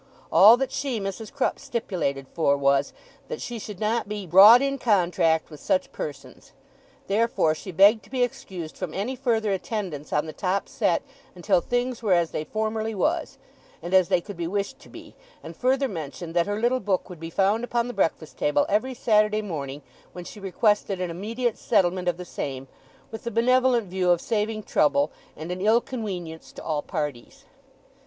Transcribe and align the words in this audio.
All 0.31 0.57
that 0.57 0.71
she, 0.71 0.99
Mrs. 0.99 1.31
Crupp, 1.31 1.59
stipulated 1.59 2.25
for, 2.33 2.57
was, 2.57 2.91
that 3.27 3.39
she 3.39 3.59
should 3.59 3.79
not 3.79 4.09
be 4.09 4.25
'brought 4.25 4.59
in 4.59 4.79
contract' 4.79 5.51
with 5.51 5.59
such 5.59 5.91
persons. 5.91 6.53
Therefore 7.05 7.53
she 7.53 7.71
begged 7.71 8.03
to 8.05 8.09
be 8.09 8.23
excused 8.23 8.75
from 8.75 8.95
any 8.95 9.15
further 9.15 9.51
attendance 9.51 10.11
on 10.11 10.25
the 10.25 10.33
top 10.33 10.67
set, 10.67 11.03
until 11.35 11.61
things 11.61 12.01
were 12.01 12.13
as 12.13 12.31
they 12.31 12.43
formerly 12.45 12.95
was, 12.95 13.37
and 13.79 13.93
as 13.93 14.07
they 14.09 14.21
could 14.21 14.37
be 14.37 14.47
wished 14.47 14.79
to 14.79 14.89
be; 14.89 15.13
and 15.43 15.55
further 15.55 15.87
mentioned 15.87 16.33
that 16.33 16.47
her 16.47 16.59
little 16.59 16.79
book 16.79 17.07
would 17.07 17.19
be 17.19 17.29
found 17.29 17.63
upon 17.63 17.87
the 17.87 17.93
breakfast 17.93 18.37
table 18.39 18.65
every 18.67 18.95
Saturday 18.95 19.43
morning, 19.43 19.83
when 20.13 20.25
she 20.25 20.39
requested 20.39 20.99
an 20.99 21.11
immediate 21.11 21.59
settlement 21.59 22.07
of 22.07 22.17
the 22.17 22.25
same, 22.25 22.67
with 23.11 23.23
the 23.23 23.29
benevolent 23.29 23.85
view 23.87 24.09
of 24.09 24.19
saving 24.19 24.63
trouble 24.63 25.11
'and 25.37 25.51
an 25.51 25.61
ill 25.61 25.79
conwenience' 25.79 26.51
to 26.51 26.63
all 26.63 26.81
parties. 26.81 27.45